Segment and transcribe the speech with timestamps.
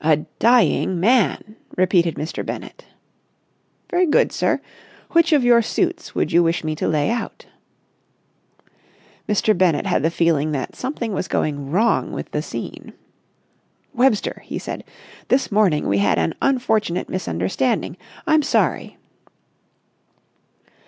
[0.00, 2.44] "A dying man!" repeated Mr.
[2.44, 2.86] Bennett.
[3.88, 4.60] "Very good, sir.
[5.10, 7.46] Which of your suits would you wish me to lay out?"
[9.28, 9.56] Mr.
[9.56, 12.94] Bennett had the feeling that something was going wrong with the scene.
[13.94, 14.82] "Webster," he said,
[15.28, 17.96] "this morning we had an unfortunate misunderstanding.
[18.26, 18.96] I'm sorry."